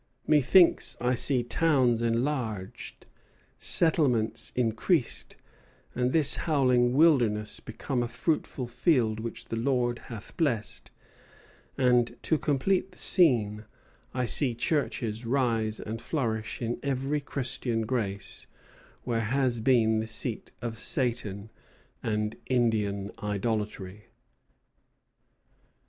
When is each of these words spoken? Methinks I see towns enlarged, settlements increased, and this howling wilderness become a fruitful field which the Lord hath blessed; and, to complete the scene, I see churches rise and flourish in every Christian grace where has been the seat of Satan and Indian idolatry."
Methinks 0.25 0.97
I 0.99 1.13
see 1.13 1.43
towns 1.43 2.01
enlarged, 2.01 3.05
settlements 3.59 4.51
increased, 4.55 5.35
and 5.93 6.11
this 6.11 6.37
howling 6.47 6.93
wilderness 6.93 7.59
become 7.59 8.01
a 8.01 8.07
fruitful 8.07 8.65
field 8.65 9.19
which 9.19 9.45
the 9.45 9.55
Lord 9.55 9.99
hath 10.09 10.35
blessed; 10.37 10.89
and, 11.77 12.17
to 12.23 12.39
complete 12.39 12.91
the 12.91 12.97
scene, 12.97 13.65
I 14.11 14.25
see 14.25 14.55
churches 14.55 15.23
rise 15.23 15.79
and 15.79 16.01
flourish 16.01 16.63
in 16.63 16.79
every 16.81 17.19
Christian 17.21 17.81
grace 17.83 18.47
where 19.03 19.21
has 19.21 19.59
been 19.59 19.99
the 19.99 20.07
seat 20.07 20.51
of 20.63 20.79
Satan 20.79 21.51
and 22.01 22.35
Indian 22.47 23.11
idolatry." 23.21 24.05